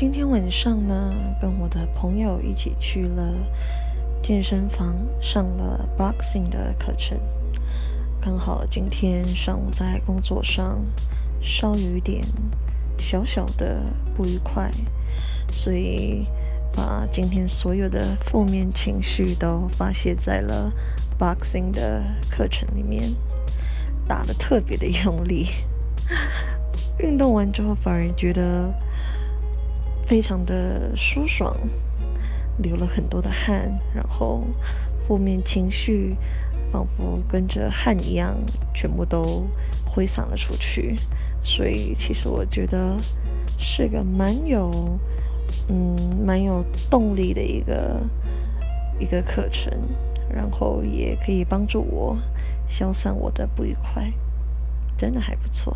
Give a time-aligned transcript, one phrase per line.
[0.00, 3.34] 今天晚上呢，跟我的朋友一起去了
[4.22, 7.20] 健身房，上了 boxing 的课程。
[8.18, 10.78] 刚好今天上午在工作上
[11.42, 12.24] 稍有一点
[12.96, 13.82] 小小的
[14.16, 14.72] 不愉快，
[15.52, 16.26] 所以
[16.74, 20.72] 把今天所有的负面情绪都发泄在了
[21.18, 23.14] boxing 的课程里面，
[24.08, 25.48] 打的特别的用力。
[27.00, 28.72] 运动完之后，反而觉得
[30.10, 31.56] 非常的舒爽，
[32.58, 34.42] 流了很多的汗，然后
[35.06, 36.16] 负面情绪
[36.72, 38.36] 仿佛跟着汗一样，
[38.74, 39.46] 全部都
[39.86, 40.98] 挥散了出去。
[41.44, 42.96] 所以，其实我觉得
[43.56, 44.98] 是个蛮有，
[45.68, 45.96] 嗯，
[46.26, 48.02] 蛮有动力的一个
[48.98, 49.72] 一个课程，
[50.28, 52.18] 然后也可以帮助我
[52.66, 54.12] 消散我的不愉快，
[54.96, 55.72] 真的还不错。